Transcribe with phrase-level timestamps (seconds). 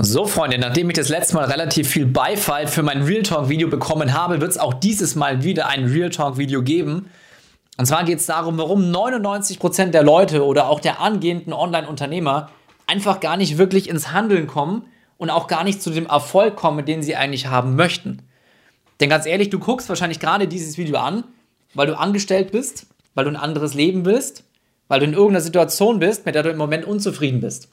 [0.00, 4.14] So, Freunde, nachdem ich das letzte Mal relativ viel Beifall für mein Real Talk-Video bekommen
[4.14, 7.10] habe, wird es auch dieses Mal wieder ein Real Talk-Video geben.
[7.78, 12.48] Und zwar geht es darum, warum 99% der Leute oder auch der angehenden Online-Unternehmer
[12.86, 14.84] einfach gar nicht wirklich ins Handeln kommen
[15.16, 18.22] und auch gar nicht zu dem Erfolg kommen, den sie eigentlich haben möchten.
[19.00, 21.24] Denn ganz ehrlich, du guckst wahrscheinlich gerade dieses Video an,
[21.74, 22.86] weil du angestellt bist,
[23.16, 24.44] weil du ein anderes Leben willst,
[24.86, 27.68] weil du in irgendeiner Situation bist, mit der du im Moment unzufrieden bist.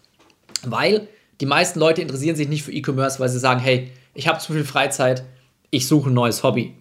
[0.63, 1.07] Weil
[1.41, 4.53] die meisten Leute interessieren sich nicht für E-Commerce, weil sie sagen, hey, ich habe zu
[4.53, 5.23] viel Freizeit,
[5.69, 6.73] ich suche ein neues Hobby.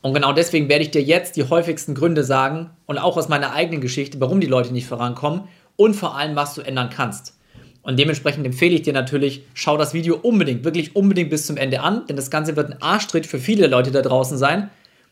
[0.00, 3.52] Und genau deswegen werde ich dir jetzt die häufigsten Gründe sagen und auch aus meiner
[3.52, 7.38] eigenen Geschichte, warum die Leute nicht vorankommen und vor allem, was du ändern kannst.
[7.82, 11.80] Und dementsprechend empfehle ich dir natürlich, schau das Video unbedingt, wirklich unbedingt bis zum Ende
[11.80, 14.70] an, denn das Ganze wird ein Arschtritt für viele Leute da draußen sein.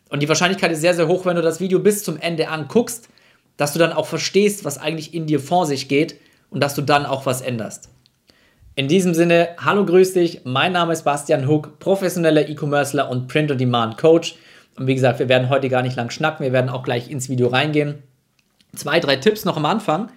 [0.09, 3.09] Und die Wahrscheinlichkeit ist sehr, sehr hoch, wenn du das Video bis zum Ende anguckst,
[3.57, 6.81] dass du dann auch verstehst, was eigentlich in dir vor sich geht und dass du
[6.81, 7.92] dann auch was änderst.
[8.75, 10.41] In diesem Sinne, hallo, grüß dich.
[10.45, 14.33] Mein Name ist Bastian Huck, professioneller E-Commercer und Print-on-Demand-Coach.
[14.79, 17.29] Und wie gesagt, wir werden heute gar nicht lang schnacken, wir werden auch gleich ins
[17.29, 18.01] Video reingehen.
[18.75, 20.09] Zwei, drei Tipps noch am Anfang.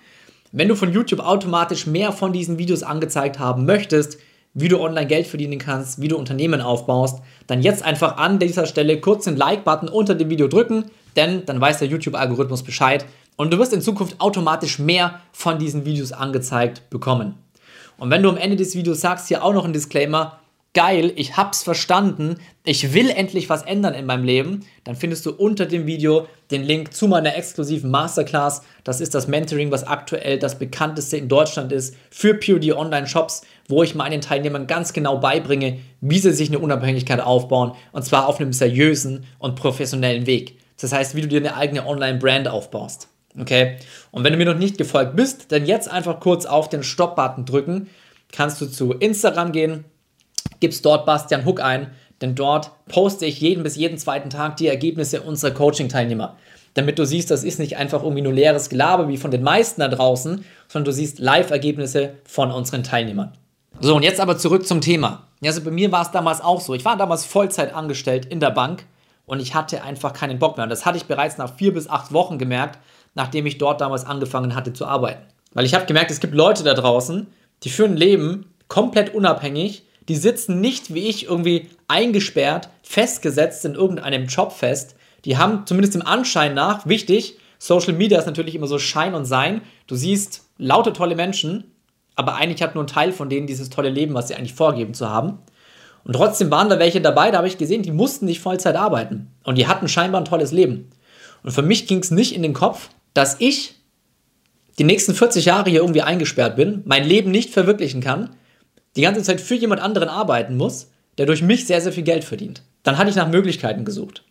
[0.53, 4.17] Wenn du von YouTube automatisch mehr von diesen Videos angezeigt haben möchtest,
[4.55, 8.65] wie du online Geld verdienen kannst, wie du Unternehmen aufbaust, dann jetzt einfach an dieser
[8.65, 13.05] Stelle kurz den Like-Button unter dem Video drücken, denn dann weiß der YouTube-Algorithmus Bescheid
[13.37, 17.35] und du wirst in Zukunft automatisch mehr von diesen Videos angezeigt bekommen.
[17.99, 20.39] Und wenn du am Ende des Videos sagst, hier auch noch ein Disclaimer,
[20.77, 25.31] geil, ich hab's verstanden, ich will endlich was ändern in meinem Leben, dann findest du
[25.31, 28.61] unter dem Video den Link zu meiner exklusiven Masterclass.
[28.85, 33.41] Das ist das Mentoring, was aktuell das bekannteste in Deutschland ist für POD Online Shops,
[33.69, 38.29] wo ich meinen Teilnehmern ganz genau beibringe, wie sie sich eine Unabhängigkeit aufbauen und zwar
[38.29, 40.59] auf einem seriösen und professionellen Weg.
[40.79, 43.09] Das heißt, wie du dir eine eigene Online-Brand aufbaust.
[43.39, 43.77] Okay?
[44.11, 47.45] Und wenn du mir noch nicht gefolgt bist, dann jetzt einfach kurz auf den Stop-Button
[47.45, 47.89] drücken.
[48.33, 49.85] Kannst du zu Instagram gehen,
[50.61, 54.69] gibst dort Bastian Hook ein, denn dort poste ich jeden bis jeden zweiten Tag die
[54.69, 56.37] Ergebnisse unserer Coaching-Teilnehmer.
[56.75, 59.81] Damit du siehst, das ist nicht einfach irgendwie nur leeres Gelaber wie von den meisten
[59.81, 63.33] da draußen, sondern du siehst Live-Ergebnisse von unseren Teilnehmern.
[63.81, 65.25] So, und jetzt aber zurück zum Thema.
[65.45, 66.75] Also bei mir war es damals auch so.
[66.75, 68.85] Ich war damals Vollzeit angestellt in der Bank
[69.27, 70.65] und ich hatte einfach keinen Bock mehr.
[70.65, 72.79] Und das hatte ich bereits nach vier bis acht Wochen gemerkt,
[73.17, 75.27] nachdem ich dort damals angefangen hatte zu arbeiten.
[75.53, 77.27] Weil ich habe gemerkt, es gibt Leute da draußen,
[77.65, 83.75] die führen ein Leben komplett unabhängig, die sitzen nicht wie ich irgendwie eingesperrt, festgesetzt in
[83.75, 84.95] irgendeinem Job fest.
[85.25, 89.25] Die haben zumindest im Anschein nach, wichtig, Social Media ist natürlich immer so Schein und
[89.25, 89.63] Sein.
[89.87, 91.73] Du siehst laute tolle Menschen,
[92.15, 94.95] aber eigentlich hat nur ein Teil von denen dieses tolle Leben, was sie eigentlich vorgeben
[94.95, 95.39] zu haben.
[96.05, 99.33] Und trotzdem waren da welche dabei, da habe ich gesehen, die mussten nicht Vollzeit arbeiten.
[99.43, 100.91] Und die hatten scheinbar ein tolles Leben.
[101.43, 103.75] Und für mich ging es nicht in den Kopf, dass ich
[104.79, 108.31] die nächsten 40 Jahre hier irgendwie eingesperrt bin, mein Leben nicht verwirklichen kann,
[108.95, 112.25] die ganze Zeit für jemand anderen arbeiten muss, der durch mich sehr, sehr viel Geld
[112.25, 112.63] verdient.
[112.83, 114.23] Dann hatte ich nach Möglichkeiten gesucht.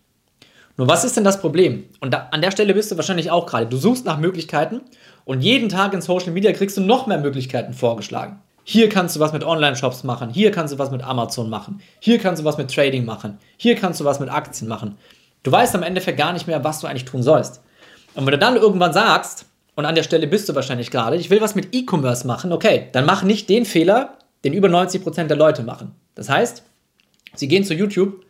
[0.77, 1.85] Nur was ist denn das Problem?
[1.99, 3.65] Und da, an der Stelle bist du wahrscheinlich auch gerade.
[3.65, 4.81] Du suchst nach Möglichkeiten
[5.23, 8.39] und jeden Tag in Social Media kriegst du noch mehr Möglichkeiten vorgeschlagen.
[8.65, 12.19] Hier kannst du was mit Online-Shops machen, hier kannst du was mit Amazon machen, hier
[12.19, 14.97] kannst du was mit Trading machen, hier kannst du was mit Aktien machen.
[15.43, 17.61] Du weißt am Endeffekt gar nicht mehr, was du eigentlich tun sollst.
[18.15, 19.45] Und wenn du dann irgendwann sagst,
[19.75, 22.87] und an der Stelle bist du wahrscheinlich gerade, ich will was mit E-Commerce machen, okay,
[22.93, 25.91] dann mach nicht den Fehler, den über 90% der Leute machen.
[26.15, 26.63] Das heißt,
[27.35, 28.23] sie gehen zu YouTube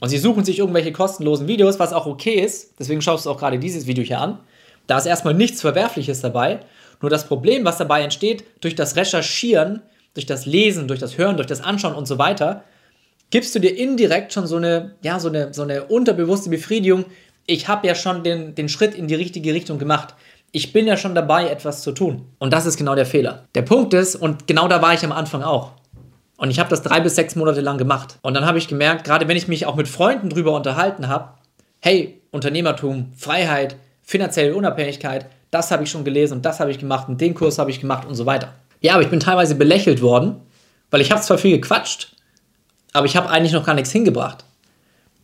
[0.00, 3.38] und sie suchen sich irgendwelche kostenlosen Videos, was auch okay ist, deswegen schaust du auch
[3.38, 4.38] gerade dieses Video hier an.
[4.86, 6.60] Da ist erstmal nichts Verwerfliches dabei,
[7.00, 9.80] nur das Problem, was dabei entsteht, durch das Recherchieren,
[10.12, 12.64] durch das Lesen, durch das Hören, durch das Anschauen und so weiter,
[13.30, 17.06] gibst du dir indirekt schon so eine, ja, so eine, so eine unterbewusste Befriedigung,
[17.46, 20.14] ich habe ja schon den, den Schritt in die richtige Richtung gemacht.
[20.52, 22.26] Ich bin ja schon dabei, etwas zu tun.
[22.38, 23.48] Und das ist genau der Fehler.
[23.54, 25.72] Der Punkt ist, und genau da war ich am Anfang auch.
[26.36, 28.18] Und ich habe das drei bis sechs Monate lang gemacht.
[28.22, 31.30] Und dann habe ich gemerkt, gerade wenn ich mich auch mit Freunden drüber unterhalten habe,
[31.80, 37.08] hey, Unternehmertum, Freiheit, finanzielle Unabhängigkeit, das habe ich schon gelesen und das habe ich gemacht
[37.08, 38.52] und den Kurs habe ich gemacht und so weiter.
[38.80, 40.40] Ja, aber ich bin teilweise belächelt worden,
[40.90, 42.16] weil ich habe zwar viel gequatscht,
[42.92, 44.44] aber ich habe eigentlich noch gar nichts hingebracht.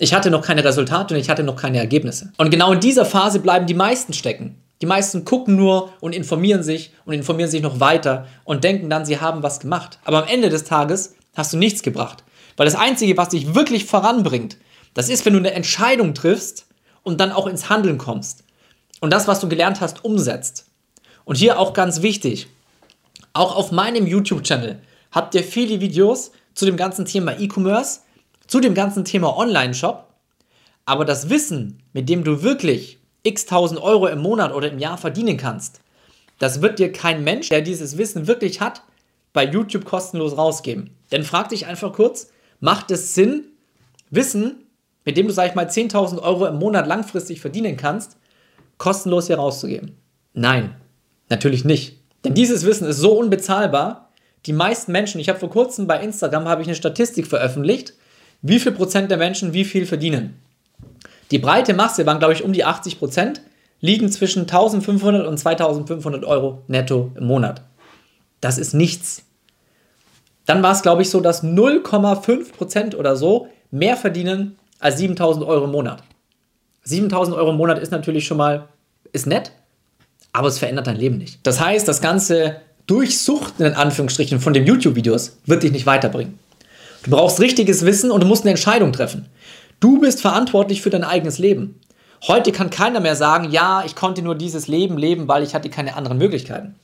[0.02, 2.32] Ich hatte noch keine Resultate und ich hatte noch keine Ergebnisse.
[2.38, 4.56] Und genau in dieser Phase bleiben die meisten stecken.
[4.81, 9.05] Die meisten gucken nur und informieren sich und informieren sich noch weiter und denken dann,
[9.05, 9.99] sie haben was gemacht.
[10.05, 12.25] Aber am Ende des Tages hast du nichts gebracht.
[12.56, 14.56] Weil das Einzige, was dich wirklich voranbringt,
[14.94, 16.64] das ist, wenn du eine Entscheidung triffst
[17.02, 18.44] und dann auch ins Handeln kommst.
[19.00, 20.64] Und das, was du gelernt hast, umsetzt.
[21.26, 22.47] Und hier auch ganz wichtig,
[23.35, 24.81] auch auf meinem YouTube-Channel
[25.12, 28.00] habt ihr viele Videos zu dem ganzen Thema E-Commerce,
[28.50, 30.08] zu dem ganzen Thema Online-Shop.
[30.85, 34.99] Aber das Wissen, mit dem du wirklich x tausend Euro im Monat oder im Jahr
[34.99, 35.81] verdienen kannst,
[36.41, 38.82] das wird dir kein Mensch, der dieses Wissen wirklich hat,
[39.32, 40.91] bei YouTube kostenlos rausgeben.
[41.12, 43.44] Denn frag dich einfach kurz, macht es Sinn,
[44.11, 44.67] Wissen,
[45.05, 48.17] mit dem du, sag ich mal, 10.000 Euro im Monat langfristig verdienen kannst,
[48.79, 49.97] kostenlos hier rauszugeben?
[50.32, 50.75] Nein,
[51.29, 52.00] natürlich nicht.
[52.25, 54.11] Denn dieses Wissen ist so unbezahlbar.
[54.47, 57.94] Die meisten Menschen, ich habe vor kurzem bei Instagram ich eine Statistik veröffentlicht,
[58.42, 60.40] wie viel Prozent der Menschen wie viel verdienen.
[61.31, 63.42] Die breite Masse waren, glaube ich, um die 80 Prozent,
[63.81, 67.62] liegen zwischen 1500 und 2500 Euro netto im Monat.
[68.40, 69.22] Das ist nichts.
[70.46, 75.44] Dann war es, glaube ich, so, dass 0,5 Prozent oder so mehr verdienen als 7000
[75.46, 76.02] Euro im Monat.
[76.84, 78.69] 7000 Euro im Monat ist natürlich schon mal,
[79.12, 79.52] ist nett,
[80.32, 81.38] aber es verändert dein Leben nicht.
[81.42, 82.56] Das heißt, das ganze
[82.87, 86.38] Durchsuchten in Anführungsstrichen von den YouTube-Videos wird dich nicht weiterbringen.
[87.02, 89.26] Du brauchst richtiges Wissen und du musst eine Entscheidung treffen.
[89.81, 91.81] Du bist verantwortlich für dein eigenes Leben.
[92.29, 95.70] Heute kann keiner mehr sagen, ja, ich konnte nur dieses Leben leben, weil ich hatte
[95.70, 96.75] keine anderen Möglichkeiten.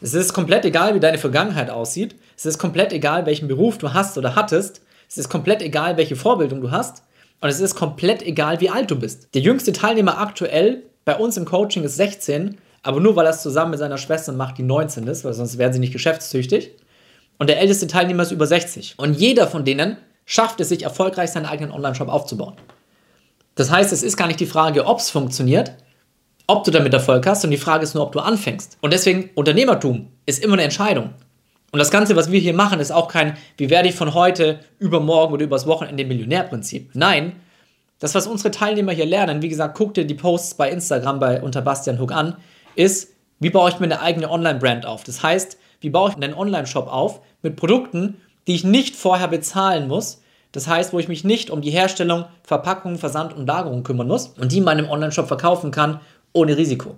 [0.00, 2.16] Es ist komplett egal, wie deine Vergangenheit aussieht.
[2.36, 4.80] Es ist komplett egal, welchen Beruf du hast oder hattest.
[5.08, 7.02] Es ist komplett egal, welche Vorbildung du hast.
[7.42, 9.28] Und es ist komplett egal, wie alt du bist.
[9.34, 13.42] Der jüngste Teilnehmer aktuell bei uns im Coaching ist 16, aber nur weil er es
[13.42, 16.70] zusammen mit seiner Schwester macht, die 19 ist, weil sonst wären sie nicht geschäftstüchtig.
[17.38, 18.94] Und der älteste Teilnehmer ist über 60.
[18.98, 22.54] Und jeder von denen schafft es sich erfolgreich, seinen eigenen Online-Shop aufzubauen.
[23.54, 25.72] Das heißt, es ist gar nicht die Frage, ob es funktioniert,
[26.46, 28.78] ob du damit Erfolg hast, und die Frage ist nur, ob du anfängst.
[28.80, 31.10] Und deswegen, Unternehmertum ist immer eine Entscheidung.
[31.72, 34.60] Und das Ganze, was wir hier machen, ist auch kein, wie werde ich von heute,
[34.78, 36.90] übermorgen oder übers Wochenende Millionärprinzip.
[36.94, 37.32] Nein,
[37.98, 41.42] das, was unsere Teilnehmer hier lernen, wie gesagt, guck dir die Posts bei Instagram bei
[41.42, 42.36] unter Bastian Hook an,
[42.76, 43.08] ist,
[43.40, 45.02] wie baue ich mir eine eigene Online-Brand auf.
[45.04, 49.88] Das heißt, wie baue ich einen Online-Shop auf mit Produkten, die ich nicht vorher bezahlen
[49.88, 50.22] muss.
[50.52, 54.28] Das heißt, wo ich mich nicht um die Herstellung, Verpackung, Versand und Lagerung kümmern muss
[54.38, 56.00] und die in meinem Online-Shop verkaufen kann
[56.32, 56.94] ohne Risiko.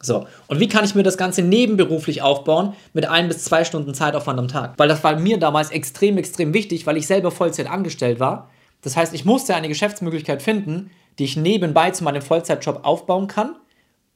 [0.00, 3.94] So, und wie kann ich mir das Ganze nebenberuflich aufbauen mit ein bis zwei Stunden
[3.94, 4.74] Zeitaufwand am Tag?
[4.76, 8.50] Weil das war mir damals extrem, extrem wichtig, weil ich selber Vollzeit angestellt war.
[8.82, 13.54] Das heißt, ich musste eine Geschäftsmöglichkeit finden, die ich nebenbei zu meinem Vollzeitjob aufbauen kann,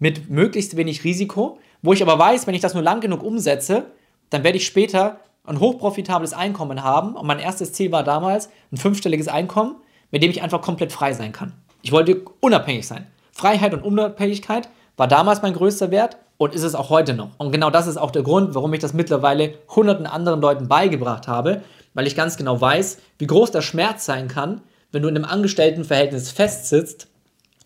[0.00, 3.86] mit möglichst wenig Risiko, wo ich aber weiß, wenn ich das nur lang genug umsetze,
[4.30, 7.14] dann werde ich später ein hochprofitables Einkommen haben.
[7.14, 9.76] Und mein erstes Ziel war damals ein fünfstelliges Einkommen,
[10.10, 11.52] mit dem ich einfach komplett frei sein kann.
[11.82, 13.06] Ich wollte unabhängig sein.
[13.32, 17.30] Freiheit und Unabhängigkeit war damals mein größter Wert und ist es auch heute noch.
[17.38, 21.28] Und genau das ist auch der Grund, warum ich das mittlerweile hunderten anderen Leuten beigebracht
[21.28, 21.62] habe,
[21.94, 24.62] weil ich ganz genau weiß, wie groß der Schmerz sein kann,
[24.92, 27.08] wenn du in einem Angestelltenverhältnis festsitzt,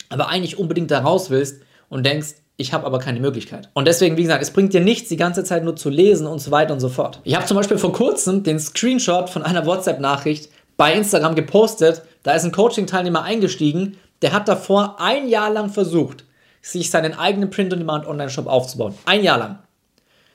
[0.08, 3.70] aber eigentlich unbedingt da raus willst und denkst, ich habe aber keine Möglichkeit.
[3.72, 6.40] Und deswegen, wie gesagt, es bringt dir nichts, die ganze Zeit nur zu lesen und
[6.40, 7.20] so weiter und so fort.
[7.24, 12.02] Ich habe zum Beispiel vor kurzem den Screenshot von einer WhatsApp-Nachricht bei Instagram gepostet.
[12.22, 16.24] Da ist ein Coaching-Teilnehmer eingestiegen, der hat davor ein Jahr lang versucht,
[16.60, 18.94] sich seinen eigenen Print-on-Demand-Online-Shop aufzubauen.
[19.06, 19.58] Ein Jahr lang.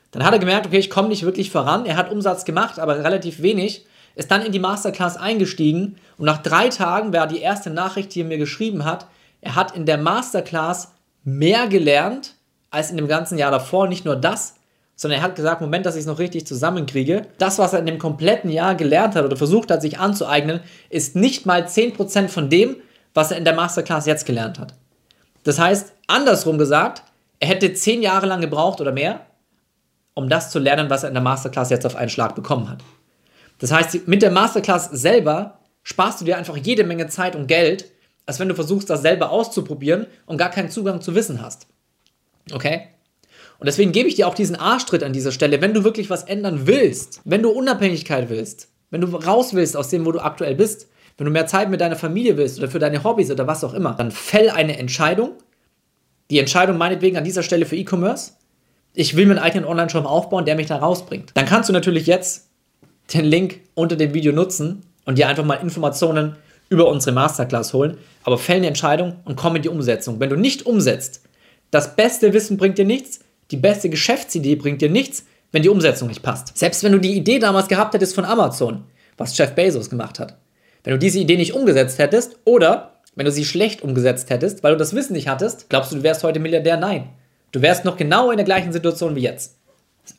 [0.10, 1.86] Dann hat er gemerkt, okay, ich komme nicht wirklich voran.
[1.86, 3.86] Er hat Umsatz gemacht, aber relativ wenig.
[4.16, 8.21] Ist dann in die Masterclass eingestiegen und nach drei Tagen war die erste Nachricht, die
[8.21, 9.06] er mir geschrieben hat,
[9.42, 10.94] er hat in der Masterclass
[11.25, 12.36] mehr gelernt
[12.69, 13.88] als in dem ganzen Jahr davor.
[13.88, 14.56] Nicht nur das,
[14.95, 17.27] sondern er hat gesagt, Moment, dass ich es noch richtig zusammenkriege.
[17.38, 21.16] Das, was er in dem kompletten Jahr gelernt hat oder versucht hat, sich anzueignen, ist
[21.18, 22.77] nicht mal 10% von dem,
[23.13, 24.74] was er in der Masterclass jetzt gelernt hat.
[25.44, 27.04] Das heißt, andersrum gesagt,
[27.39, 29.25] er hätte 10 Jahre lang gebraucht oder mehr,
[30.13, 32.80] um das zu lernen, was er in der Masterclass jetzt auf einen Schlag bekommen hat.
[33.60, 37.85] Das heißt, mit der Masterclass selber sparst du dir einfach jede Menge Zeit und Geld,
[38.26, 41.68] als wenn du versuchst, das selber auszuprobieren und gar keinen Zugang zu Wissen hast.
[42.52, 42.88] Okay?
[43.60, 46.24] Und deswegen gebe ich dir auch diesen Arschtritt an dieser Stelle, wenn du wirklich was
[46.24, 50.56] ändern willst, wenn du Unabhängigkeit willst, wenn du raus willst aus dem, wo du aktuell
[50.56, 53.64] bist, wenn du mehr Zeit mit deiner Familie willst oder für deine Hobbys oder was
[53.64, 55.32] auch immer, dann fäll eine Entscheidung.
[56.30, 58.34] Die Entscheidung meinetwegen an dieser Stelle für E-Commerce.
[58.94, 61.32] Ich will mir einen eigenen Online-Shop aufbauen, der mich da rausbringt.
[61.36, 62.50] Dann kannst du natürlich jetzt
[63.14, 66.36] den Link unter dem Video nutzen und dir einfach mal Informationen
[66.69, 70.19] über unsere Masterclass holen, aber fäll eine Entscheidung und komm in die Umsetzung.
[70.19, 71.22] Wenn du nicht umsetzt,
[71.72, 73.19] das beste Wissen bringt dir nichts,
[73.52, 76.57] die beste Geschäftsidee bringt dir nichts, wenn die Umsetzung nicht passt.
[76.57, 78.84] Selbst wenn du die Idee damals gehabt hättest von Amazon,
[79.18, 80.38] was Jeff Bezos gemacht hat,
[80.84, 84.74] wenn du diese Idee nicht umgesetzt hättest oder wenn du sie schlecht umgesetzt hättest, weil
[84.74, 86.78] du das Wissen nicht hattest, glaubst du, du wärst heute Milliardär?
[86.78, 87.10] Nein.
[87.52, 89.56] Du wärst noch genau in der gleichen Situation wie jetzt.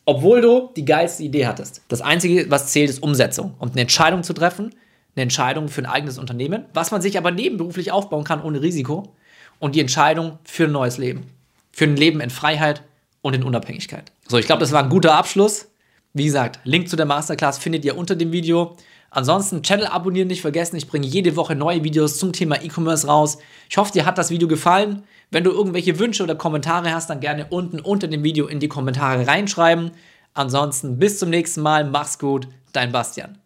[0.07, 1.83] Obwohl du die geilste Idee hattest.
[1.89, 3.55] Das Einzige, was zählt, ist Umsetzung.
[3.59, 4.75] Und eine Entscheidung zu treffen,
[5.17, 9.15] eine Entscheidung für ein eigenes Unternehmen, was man sich aber nebenberuflich aufbauen kann ohne Risiko
[9.59, 11.31] und die Entscheidung für ein neues Leben.
[11.73, 12.83] Für ein Leben in Freiheit
[13.23, 14.13] und in Unabhängigkeit.
[14.29, 15.69] So, ich glaube, das war ein guter Abschluss.
[16.13, 18.77] Wie gesagt, Link zu der Masterclass findet ihr unter dem Video.
[19.11, 20.77] Ansonsten Channel abonnieren nicht vergessen.
[20.77, 23.39] Ich bringe jede Woche neue Videos zum Thema E-Commerce raus.
[23.71, 25.05] Ich hoffe, dir hat das Video gefallen.
[25.31, 28.69] Wenn du irgendwelche Wünsche oder Kommentare hast, dann gerne unten unter dem Video in die
[28.69, 29.93] Kommentare reinschreiben.
[30.35, 31.85] Ansonsten bis zum nächsten Mal.
[31.85, 32.49] Mach's gut.
[32.73, 33.39] Dein Bastian.